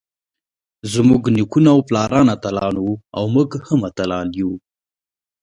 زمونږ 0.93 1.23
نيکونه 1.37 1.69
او 1.75 1.79
پلاران 1.87 2.27
اتلان 2.35 2.75
ول 2.79 2.91
اؤ 3.17 3.25
مونږ 3.33 3.49
هم 3.67 3.79
اتلان 3.89 4.27
يو. 4.39 4.51